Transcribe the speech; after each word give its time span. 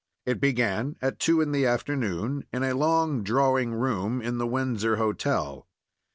It 0.25 0.41
began 0.41 0.95
at 0.99 1.19
two 1.19 1.41
in 1.41 1.51
the 1.51 1.67
afternoon 1.67 2.43
in 2.51 2.63
a 2.63 2.73
long 2.73 3.21
drawing 3.21 3.75
room 3.75 4.19
in 4.19 4.39
the 4.39 4.47
Windsor 4.47 4.95
Hotel. 4.95 5.67